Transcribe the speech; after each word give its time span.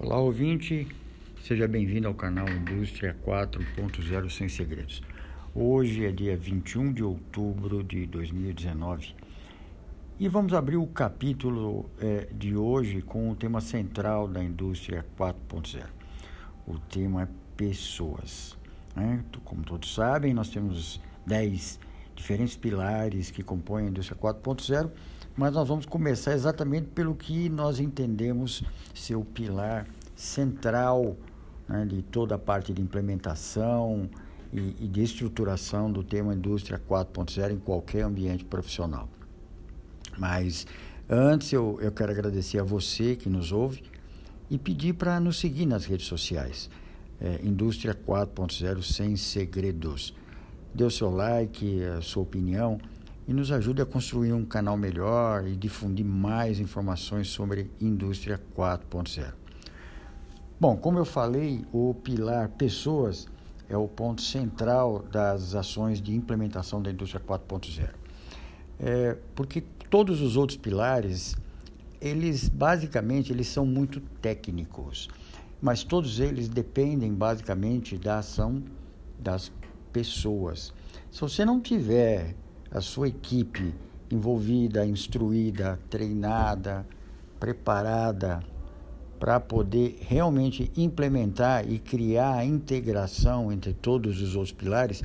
Olá, 0.00 0.16
ouvinte, 0.16 0.86
seja 1.42 1.66
bem-vindo 1.66 2.06
ao 2.06 2.14
canal 2.14 2.48
Indústria 2.48 3.16
4.0 3.26 4.30
Sem 4.30 4.48
Segredos. 4.48 5.02
Hoje 5.52 6.06
é 6.06 6.12
dia 6.12 6.36
21 6.36 6.92
de 6.92 7.02
outubro 7.02 7.82
de 7.82 8.06
2019 8.06 9.16
e 10.20 10.28
vamos 10.28 10.54
abrir 10.54 10.76
o 10.76 10.86
capítulo 10.86 11.90
é, 12.00 12.28
de 12.32 12.54
hoje 12.54 13.02
com 13.02 13.28
o 13.28 13.34
tema 13.34 13.60
central 13.60 14.28
da 14.28 14.40
Indústria 14.40 15.04
4.0. 15.18 15.82
O 16.64 16.78
tema 16.78 17.22
é 17.22 17.28
pessoas. 17.56 18.56
Né? 18.94 19.24
Como 19.44 19.64
todos 19.64 19.92
sabem, 19.92 20.32
nós 20.32 20.48
temos 20.48 21.00
10 21.26 21.80
diferentes 22.18 22.56
pilares 22.56 23.30
que 23.30 23.42
compõem 23.42 23.86
a 23.86 23.88
Indústria 23.88 24.18
4.0 24.20 24.90
mas 25.38 25.54
nós 25.54 25.68
vamos 25.68 25.86
começar 25.86 26.32
exatamente 26.32 26.88
pelo 26.88 27.14
que 27.14 27.48
nós 27.48 27.78
entendemos 27.78 28.64
ser 28.92 29.14
o 29.14 29.24
pilar 29.24 29.86
central 30.16 31.16
né, 31.68 31.86
de 31.86 32.02
toda 32.02 32.34
a 32.34 32.38
parte 32.38 32.72
de 32.72 32.82
implementação 32.82 34.10
e, 34.52 34.74
e 34.80 34.88
de 34.88 35.00
estruturação 35.00 35.92
do 35.92 36.02
tema 36.02 36.34
Indústria 36.34 36.80
4.0 36.90 37.52
em 37.52 37.58
qualquer 37.58 38.02
ambiente 38.02 38.44
profissional. 38.44 39.08
Mas 40.18 40.66
antes 41.08 41.52
eu, 41.52 41.78
eu 41.80 41.92
quero 41.92 42.10
agradecer 42.10 42.58
a 42.58 42.64
você 42.64 43.14
que 43.14 43.28
nos 43.28 43.52
ouve 43.52 43.84
e 44.50 44.58
pedir 44.58 44.94
para 44.94 45.20
nos 45.20 45.38
seguir 45.38 45.66
nas 45.66 45.84
redes 45.84 46.06
sociais. 46.06 46.68
É, 47.20 47.38
Indústria 47.44 47.94
4.0 47.94 48.82
sem 48.82 49.14
segredos. 49.14 50.12
Dê 50.74 50.84
o 50.84 50.90
seu 50.90 51.10
like, 51.10 51.82
a 51.84 52.00
sua 52.00 52.22
opinião 52.22 52.78
e 53.28 53.32
nos 53.34 53.52
ajude 53.52 53.82
a 53.82 53.86
construir 53.86 54.32
um 54.32 54.44
canal 54.44 54.76
melhor 54.76 55.46
e 55.46 55.54
difundir 55.54 56.04
mais 56.04 56.58
informações 56.58 57.28
sobre 57.28 57.70
Indústria 57.78 58.40
4.0. 58.56 59.34
Bom, 60.58 60.76
como 60.76 60.98
eu 60.98 61.04
falei, 61.04 61.64
o 61.72 61.94
pilar 61.94 62.48
pessoas 62.48 63.28
é 63.68 63.76
o 63.76 63.86
ponto 63.86 64.22
central 64.22 65.04
das 65.12 65.54
ações 65.54 66.00
de 66.00 66.14
implementação 66.14 66.80
da 66.80 66.90
Indústria 66.90 67.22
4.0. 67.24 67.90
É, 68.80 69.16
porque 69.34 69.62
todos 69.90 70.22
os 70.22 70.36
outros 70.36 70.56
pilares, 70.56 71.36
eles 72.00 72.48
basicamente 72.48 73.30
eles 73.30 73.48
são 73.48 73.66
muito 73.66 74.00
técnicos, 74.22 75.10
mas 75.60 75.84
todos 75.84 76.18
eles 76.18 76.48
dependem 76.48 77.12
basicamente 77.12 77.98
da 77.98 78.18
ação 78.18 78.62
das 79.18 79.50
pessoas. 79.92 80.72
Se 81.10 81.20
você 81.20 81.44
não 81.44 81.60
tiver 81.60 82.34
a 82.70 82.80
sua 82.80 83.08
equipe 83.08 83.74
envolvida, 84.10 84.86
instruída, 84.86 85.78
treinada, 85.88 86.86
preparada 87.38 88.40
para 89.18 89.40
poder 89.40 89.98
realmente 90.02 90.70
implementar 90.76 91.68
e 91.68 91.78
criar 91.78 92.34
a 92.36 92.44
integração 92.44 93.52
entre 93.52 93.72
todos 93.72 94.20
os 94.20 94.36
outros 94.36 94.52
pilares, 94.52 95.02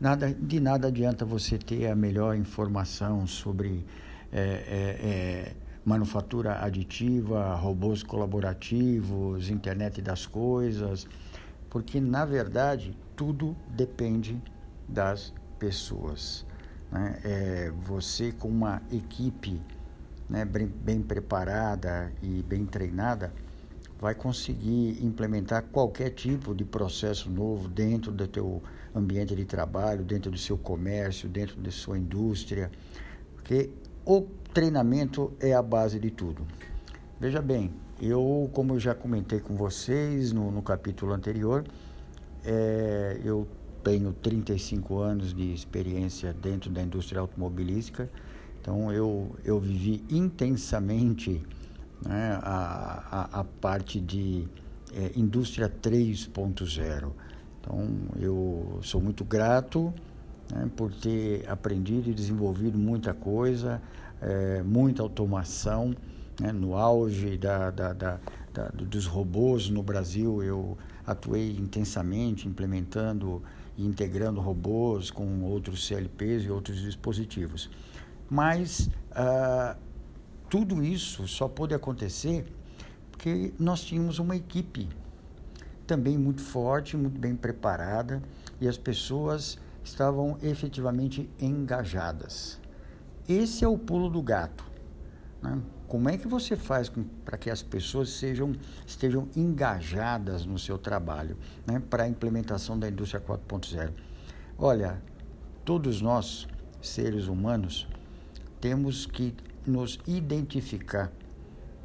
nada, 0.00 0.32
de 0.32 0.60
nada 0.60 0.88
adianta 0.88 1.24
você 1.24 1.58
ter 1.58 1.86
a 1.88 1.94
melhor 1.94 2.36
informação 2.36 3.26
sobre 3.26 3.84
é, 4.32 4.40
é, 4.40 5.08
é, 5.08 5.52
manufatura 5.84 6.62
aditiva, 6.64 7.54
robôs 7.54 8.02
colaborativos, 8.02 9.50
internet 9.50 10.00
das 10.00 10.26
coisas, 10.26 11.06
porque 11.70 12.00
na 12.00 12.24
verdade 12.24 12.96
tudo 13.16 13.56
depende 13.68 14.40
das 14.88 15.32
pessoas 15.58 16.46
né, 16.90 17.20
é, 17.24 17.72
você 17.82 18.32
com 18.32 18.48
uma 18.48 18.82
equipe 18.90 19.60
né, 20.28 20.44
bem, 20.44 20.66
bem 20.66 21.02
preparada 21.02 22.12
e 22.22 22.42
bem 22.42 22.64
treinada 22.64 23.32
vai 24.00 24.14
conseguir 24.14 25.04
implementar 25.04 25.64
qualquer 25.72 26.10
tipo 26.10 26.54
de 26.54 26.64
processo 26.64 27.28
novo 27.28 27.68
dentro 27.68 28.12
do 28.12 28.28
teu 28.28 28.62
ambiente 28.94 29.34
de 29.34 29.44
trabalho, 29.44 30.04
dentro 30.04 30.30
do 30.30 30.38
seu 30.38 30.56
comércio, 30.56 31.28
dentro 31.28 31.60
da 31.60 31.70
sua 31.70 31.98
indústria, 31.98 32.70
porque 33.34 33.70
o 34.06 34.22
treinamento 34.54 35.32
é 35.40 35.52
a 35.52 35.62
base 35.62 35.98
de 35.98 36.10
tudo. 36.10 36.46
Veja 37.20 37.42
bem, 37.42 37.72
eu, 38.00 38.48
como 38.52 38.74
eu 38.74 38.78
já 38.78 38.94
comentei 38.94 39.40
com 39.40 39.56
vocês 39.56 40.30
no, 40.30 40.52
no 40.52 40.62
capítulo 40.62 41.12
anterior, 41.12 41.64
é, 42.44 43.20
eu 43.24 43.44
tenho 43.82 44.12
35 44.12 44.98
anos 45.00 45.34
de 45.34 45.52
experiência 45.52 46.32
dentro 46.32 46.70
da 46.70 46.80
indústria 46.80 47.20
automobilística, 47.20 48.08
então 48.60 48.92
eu, 48.92 49.34
eu 49.44 49.58
vivi 49.58 50.04
intensamente 50.08 51.42
né, 52.06 52.38
a, 52.40 53.28
a, 53.32 53.40
a, 53.40 53.44
parte 53.44 53.98
de 53.98 54.46
é, 54.94 55.10
indústria 55.16 55.68
3.0. 55.68 57.10
Então 57.60 57.88
eu 58.20 58.78
sou 58.80 59.00
muito 59.00 59.24
grato 59.24 59.92
né, 60.52 60.70
por 60.76 60.94
ter 60.94 61.50
aprendido 61.50 62.10
e 62.10 62.14
desenvolvido 62.14 62.78
muita 62.78 63.12
coisa, 63.12 63.82
é, 64.22 64.62
muita 64.62 65.02
automação. 65.02 65.96
Né, 66.40 66.52
no 66.52 66.76
auge 66.76 67.36
da, 67.36 67.70
da, 67.70 67.92
da, 67.92 68.20
dos 68.72 69.06
robôs 69.06 69.68
no 69.68 69.82
Brasil, 69.82 70.42
eu 70.42 70.78
atuei 71.06 71.56
intensamente 71.56 72.46
implementando 72.46 73.42
e 73.76 73.84
integrando 73.84 74.40
robôs 74.40 75.10
com 75.10 75.42
outros 75.42 75.86
CLPs 75.86 76.44
e 76.44 76.50
outros 76.50 76.80
dispositivos. 76.80 77.70
Mas 78.30 78.90
ah, 79.12 79.76
tudo 80.48 80.82
isso 80.82 81.26
só 81.26 81.48
pôde 81.48 81.74
acontecer 81.74 82.46
porque 83.10 83.52
nós 83.58 83.82
tínhamos 83.82 84.18
uma 84.18 84.36
equipe 84.36 84.88
também 85.86 86.16
muito 86.16 86.42
forte, 86.42 86.96
muito 86.96 87.18
bem 87.18 87.34
preparada 87.34 88.22
e 88.60 88.68
as 88.68 88.78
pessoas 88.78 89.58
estavam 89.82 90.38
efetivamente 90.42 91.28
engajadas. 91.40 92.60
Esse 93.28 93.64
é 93.64 93.68
o 93.68 93.76
pulo 93.78 94.08
do 94.08 94.22
gato. 94.22 94.64
Né? 95.42 95.60
Como 95.88 96.10
é 96.10 96.18
que 96.18 96.28
você 96.28 96.54
faz 96.54 96.92
para 97.24 97.38
que 97.38 97.48
as 97.48 97.62
pessoas 97.62 98.10
sejam, 98.10 98.52
estejam 98.86 99.26
engajadas 99.34 100.44
no 100.44 100.58
seu 100.58 100.76
trabalho 100.76 101.34
né, 101.66 101.82
para 101.88 102.04
a 102.04 102.08
implementação 102.08 102.78
da 102.78 102.86
indústria 102.86 103.22
4.0? 103.22 103.90
Olha, 104.58 105.02
todos 105.64 106.02
nós, 106.02 106.46
seres 106.82 107.26
humanos, 107.26 107.88
temos 108.60 109.06
que 109.06 109.34
nos 109.66 109.98
identificar 110.06 111.10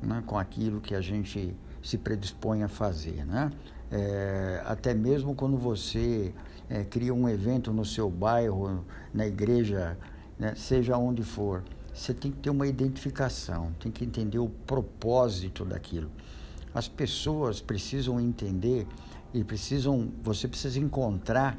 né, 0.02 0.22
com 0.26 0.38
aquilo 0.38 0.82
que 0.82 0.94
a 0.94 1.02
gente 1.02 1.56
se 1.82 1.98
predispõe 1.98 2.62
a 2.62 2.68
fazer. 2.68 3.26
Né? 3.26 3.52
É, 3.90 4.62
até 4.66 4.94
mesmo 4.94 5.34
quando 5.34 5.56
você 5.56 6.34
é, 6.70 6.84
cria 6.84 7.14
um 7.14 7.30
evento 7.30 7.72
no 7.72 7.86
seu 7.86 8.10
bairro, 8.10 8.84
na 9.14 9.26
igreja, 9.26 9.98
né, 10.38 10.56
seja 10.58 10.98
onde 10.98 11.24
for 11.24 11.64
você 11.94 12.14
tem 12.14 12.32
que 12.32 12.38
ter 12.40 12.50
uma 12.50 12.68
identificação, 12.68 13.72
tem 13.80 13.92
que 13.92 14.04
entender 14.04 14.40
o 14.40 14.50
propósito 14.50 15.64
daquilo. 15.64 16.10
As 16.74 16.88
pessoas 16.88 17.62
precisam 17.62 18.20
entender 18.20 18.88
e 19.34 19.44
precisam, 19.44 20.12
você 20.24 20.48
precisa 20.48 20.80
encontrar 20.80 21.58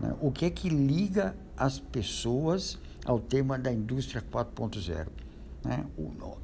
né, 0.00 0.14
o 0.20 0.32
que 0.32 0.44
é 0.44 0.50
que 0.50 0.68
liga 0.68 1.36
as 1.56 1.78
pessoas 1.78 2.78
ao 3.04 3.20
tema 3.20 3.58
da 3.58 3.72
indústria 3.72 4.22
4.0. 4.22 5.06
Né? 5.64 5.86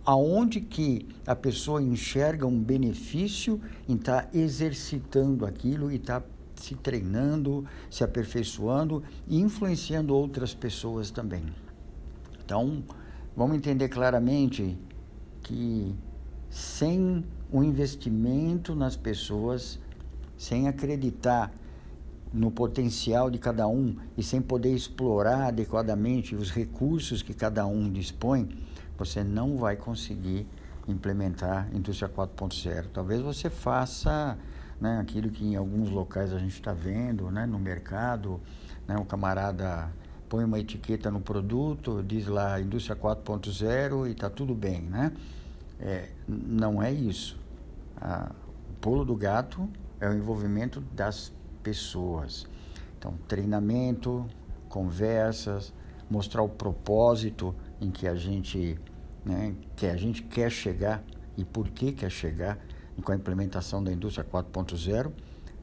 Aonde 0.05 0.61
que 0.61 1.09
a 1.27 1.35
pessoa 1.35 1.83
enxerga 1.83 2.47
um 2.47 2.61
benefício 2.63 3.61
em 3.89 3.97
estar 3.97 4.23
tá 4.23 4.29
exercitando 4.33 5.45
aquilo 5.45 5.91
e 5.91 5.97
estar 5.97 6.21
tá 6.21 6.27
se 6.55 6.75
treinando, 6.75 7.65
se 7.91 8.03
aperfeiçoando 8.03 9.03
e 9.27 9.41
influenciando 9.41 10.15
outras 10.15 10.55
pessoas 10.55 11.11
também. 11.11 11.45
Então, 12.45 12.83
Vamos 13.39 13.57
entender 13.57 13.89
claramente 13.89 14.77
que 15.45 15.95
sem 16.51 17.25
o 17.53 17.63
investimento 17.63 18.75
nas 18.75 18.97
pessoas, 18.97 19.79
sem 20.37 20.67
acreditar 20.67 21.53
no 22.33 22.51
potencial 22.51 23.31
de 23.31 23.39
cada 23.39 23.69
um 23.69 23.95
e 24.17 24.25
sem 24.25 24.43
poder 24.43 24.75
explorar 24.75 25.47
adequadamente 25.47 26.35
os 26.35 26.51
recursos 26.51 27.23
que 27.23 27.33
cada 27.33 27.65
um 27.65 27.89
dispõe, 27.93 28.49
você 28.99 29.23
não 29.23 29.57
vai 29.57 29.77
conseguir 29.77 30.45
implementar 30.89 31.69
indústria 31.73 32.09
4.0. 32.09 32.87
Talvez 32.93 33.21
você 33.21 33.49
faça 33.49 34.37
né, 34.81 34.99
aquilo 34.99 35.31
que 35.31 35.47
em 35.47 35.55
alguns 35.55 35.91
locais 35.91 36.33
a 36.33 36.41
gente 36.41 36.55
está 36.55 36.73
vendo 36.73 37.31
né, 37.31 37.47
no 37.47 37.61
mercado, 37.61 38.41
né, 38.89 38.97
o 38.97 39.05
camarada 39.05 39.93
põe 40.29 40.45
uma 40.45 40.59
etiqueta 40.59 41.11
no 41.11 41.21
produto, 41.21 42.03
diz 42.07 42.27
lá 42.27 42.61
indústria 42.61 42.95
4.0 42.95 44.09
e 44.09 44.13
está 44.13 44.29
tudo 44.29 44.55
bem, 44.55 44.83
né? 44.83 45.13
É, 45.81 46.11
não 46.29 46.83
é 46.83 46.93
isso. 46.93 47.39
Ah, 47.97 48.31
o 48.71 48.75
pulo 48.81 49.05
do 49.05 49.15
gato 49.15 49.69
é 50.01 50.09
o 50.09 50.13
envolvimento 50.13 50.81
das 50.93 51.33
pessoas. 51.63 52.47
Então, 52.99 53.15
treinamento, 53.27 54.27
conversas, 54.69 55.73
mostrar 56.11 56.43
o 56.43 56.49
propósito 56.49 57.55
em 57.81 57.91
que 57.91 58.07
a 58.07 58.15
gente, 58.15 58.79
né, 59.25 59.55
que 59.77 59.87
a 59.87 59.97
gente 59.97 60.23
quer 60.23 60.51
chegar 60.51 61.03
e 61.37 61.45
por 61.45 61.69
que 61.69 61.93
quer 61.93 62.11
chegar 62.11 62.59
com 63.03 63.13
a 63.13 63.15
implementação 63.15 63.83
da 63.83 63.93
indústria 63.93 64.25
4.0 64.25 65.13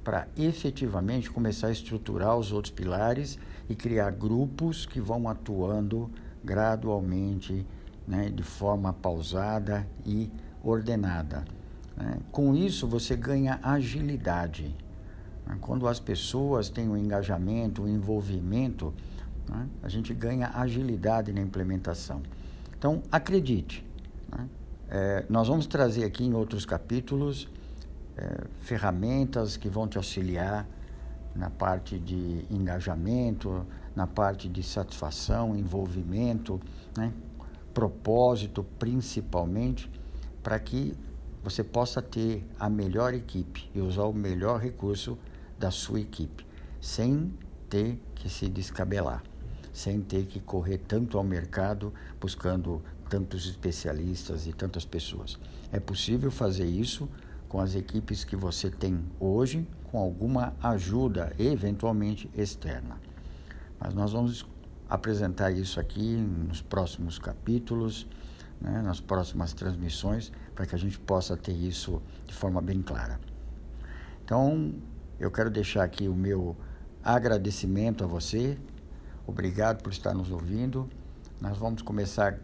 para 0.05 0.27
efetivamente 0.37 1.31
começar 1.31 1.67
a 1.67 1.71
estruturar 1.71 2.37
os 2.37 2.51
outros 2.51 2.71
pilares 2.71 3.39
e 3.67 3.75
criar 3.75 4.11
grupos 4.11 4.85
que 4.85 5.01
vão 5.01 5.27
atuando 5.27 6.11
gradualmente, 6.43 7.65
né, 8.07 8.29
de 8.29 8.43
forma 8.43 8.93
pausada 8.93 9.85
e 10.05 10.29
ordenada. 10.63 11.43
Né? 11.97 12.19
Com 12.31 12.55
isso, 12.55 12.87
você 12.87 13.15
ganha 13.15 13.59
agilidade. 13.63 14.75
Né? 15.43 15.57
Quando 15.59 15.87
as 15.87 15.99
pessoas 15.99 16.69
têm 16.69 16.87
um 16.87 16.95
engajamento, 16.95 17.81
um 17.81 17.87
envolvimento, 17.87 18.93
né? 19.49 19.67
a 19.81 19.89
gente 19.89 20.13
ganha 20.13 20.51
agilidade 20.53 21.33
na 21.33 21.41
implementação. 21.41 22.21
Então, 22.77 23.01
acredite. 23.11 23.83
É, 24.87 25.25
nós 25.27 25.47
vamos 25.47 25.65
trazer 25.65 26.03
aqui 26.03 26.23
em 26.23 26.35
outros 26.35 26.63
capítulos 26.63 27.49
é, 28.17 28.45
ferramentas 28.61 29.57
que 29.57 29.69
vão 29.69 29.87
te 29.87 29.97
auxiliar 29.97 30.67
na 31.35 31.49
parte 31.49 31.99
de 31.99 32.45
engajamento, 32.49 33.65
na 33.95 34.07
parte 34.07 34.47
de 34.47 34.63
satisfação, 34.63 35.55
envolvimento, 35.55 36.61
né? 36.97 37.13
propósito 37.73 38.63
principalmente, 38.79 39.91
para 40.41 40.57
que 40.59 40.93
você 41.43 41.63
possa 41.63 42.01
ter 42.01 42.43
a 42.59 42.69
melhor 42.69 43.13
equipe 43.13 43.69
e 43.75 43.81
usar 43.81 44.03
o 44.03 44.13
melhor 44.13 44.59
recurso 44.59 45.17
da 45.59 45.69
sua 45.69 45.99
equipe, 45.99 46.45
sem 46.79 47.33
ter 47.69 48.01
que 48.15 48.29
se 48.29 48.47
descabelar, 48.47 49.21
sem 49.73 50.01
ter 50.01 50.25
que 50.25 50.39
correr 50.39 50.77
tanto 50.79 51.17
ao 51.17 51.23
mercado 51.23 51.93
buscando 52.19 52.81
tantos 53.09 53.47
especialistas 53.47 54.47
e 54.47 54.53
tantas 54.53 54.85
pessoas. 54.85 55.37
É 55.71 55.79
possível 55.79 56.31
fazer 56.31 56.65
isso 56.65 57.09
com 57.47 57.59
as 57.59 57.75
equipes 57.75 58.23
que 58.23 58.35
você 58.35 58.69
tem 58.69 59.03
hoje, 59.19 59.67
com 59.91 59.99
alguma 59.99 60.53
ajuda 60.61 61.33
eventualmente 61.39 62.29
externa. 62.35 62.97
Mas 63.79 63.93
nós 63.93 64.11
vamos 64.11 64.45
apresentar 64.89 65.51
isso 65.51 65.79
aqui 65.79 66.15
nos 66.15 66.61
próximos 66.61 67.17
capítulos, 67.17 68.07
né, 68.59 68.81
nas 68.81 68.99
próximas 68.99 69.53
transmissões, 69.53 70.31
para 70.53 70.65
que 70.65 70.75
a 70.75 70.77
gente 70.77 70.99
possa 70.99 71.35
ter 71.35 71.53
isso 71.53 72.01
de 72.25 72.33
forma 72.33 72.61
bem 72.61 72.81
clara. 72.81 73.19
Então, 74.23 74.73
eu 75.19 75.31
quero 75.31 75.49
deixar 75.49 75.83
aqui 75.83 76.07
o 76.07 76.15
meu 76.15 76.55
agradecimento 77.03 78.03
a 78.03 78.07
você. 78.07 78.57
Obrigado 79.27 79.81
por 79.81 79.91
estar 79.91 80.13
nos 80.13 80.31
ouvindo. 80.31 80.89
Nós 81.39 81.57
vamos 81.57 81.81
começar 81.81 82.39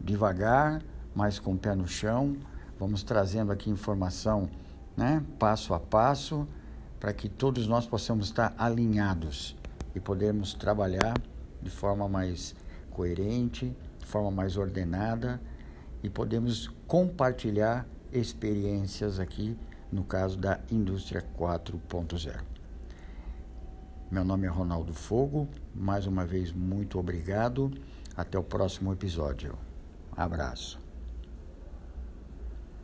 devagar, 0.00 0.82
mas 1.14 1.38
com 1.38 1.52
o 1.54 1.58
pé 1.58 1.74
no 1.74 1.86
chão. 1.86 2.36
Vamos 2.78 3.02
trazendo 3.02 3.52
aqui 3.52 3.70
informação, 3.70 4.48
né, 4.96 5.22
passo 5.38 5.74
a 5.74 5.80
passo, 5.80 6.46
para 6.98 7.12
que 7.12 7.28
todos 7.28 7.66
nós 7.66 7.86
possamos 7.86 8.26
estar 8.26 8.54
alinhados 8.58 9.56
e 9.94 10.00
podermos 10.00 10.54
trabalhar 10.54 11.14
de 11.62 11.70
forma 11.70 12.08
mais 12.08 12.54
coerente, 12.90 13.74
de 13.98 14.06
forma 14.06 14.30
mais 14.30 14.56
ordenada 14.56 15.40
e 16.02 16.10
podemos 16.10 16.68
compartilhar 16.86 17.86
experiências 18.12 19.18
aqui 19.18 19.56
no 19.90 20.04
caso 20.04 20.36
da 20.36 20.60
indústria 20.70 21.24
4.0. 21.38 22.40
Meu 24.10 24.24
nome 24.24 24.46
é 24.46 24.50
Ronaldo 24.50 24.92
Fogo, 24.92 25.48
mais 25.74 26.06
uma 26.06 26.26
vez 26.26 26.52
muito 26.52 26.98
obrigado. 26.98 27.72
Até 28.16 28.38
o 28.38 28.44
próximo 28.44 28.92
episódio. 28.92 29.58
Abraço. 30.16 30.83